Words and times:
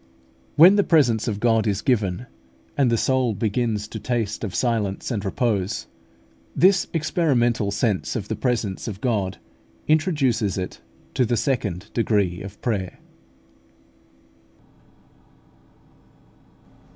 When 0.55 0.77
the 0.77 0.83
presence 0.83 1.27
of 1.27 1.39
God 1.39 1.67
is 1.67 1.83
given, 1.83 2.25
and 2.75 2.91
the 2.91 2.97
soul 2.97 3.35
begins 3.35 3.87
to 3.89 3.99
taste 3.99 4.43
of 4.43 4.55
silence 4.55 5.11
and 5.11 5.23
repose, 5.23 5.85
this 6.55 6.87
experimental 6.91 7.69
sense 7.69 8.15
of 8.15 8.27
the 8.27 8.35
presence 8.35 8.87
of 8.87 8.99
God 8.99 9.37
introduces 9.87 10.57
it 10.57 10.81
to 11.13 11.23
the 11.23 11.37
second 11.37 11.93
degree 11.93 12.41
of 12.41 12.59
prayer. 12.63 12.97